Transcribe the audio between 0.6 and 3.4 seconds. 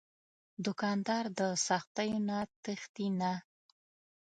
دوکاندار د سختیو نه تښتي نه.